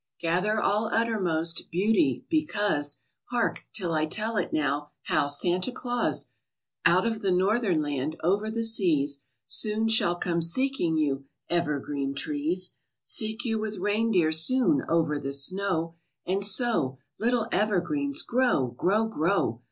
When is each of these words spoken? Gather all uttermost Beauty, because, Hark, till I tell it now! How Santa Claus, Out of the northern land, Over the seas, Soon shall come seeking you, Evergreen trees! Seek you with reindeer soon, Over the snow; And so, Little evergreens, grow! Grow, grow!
Gather 0.19 0.59
all 0.59 0.87
uttermost 0.87 1.69
Beauty, 1.69 2.25
because, 2.27 3.03
Hark, 3.25 3.67
till 3.71 3.91
I 3.93 4.07
tell 4.07 4.35
it 4.35 4.51
now! 4.51 4.89
How 5.03 5.27
Santa 5.27 5.71
Claus, 5.71 6.29
Out 6.87 7.05
of 7.05 7.21
the 7.21 7.29
northern 7.29 7.83
land, 7.83 8.15
Over 8.23 8.49
the 8.49 8.63
seas, 8.63 9.21
Soon 9.45 9.87
shall 9.87 10.15
come 10.15 10.41
seeking 10.41 10.97
you, 10.97 11.27
Evergreen 11.51 12.15
trees! 12.15 12.73
Seek 13.03 13.45
you 13.45 13.59
with 13.59 13.77
reindeer 13.77 14.31
soon, 14.31 14.81
Over 14.89 15.19
the 15.19 15.33
snow; 15.33 15.93
And 16.25 16.43
so, 16.43 16.97
Little 17.19 17.47
evergreens, 17.51 18.23
grow! 18.23 18.69
Grow, 18.69 19.05
grow! 19.05 19.59